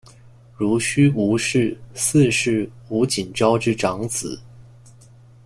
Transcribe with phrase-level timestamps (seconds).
[0.57, 4.41] 濡须吴氏四世吴景昭之长子。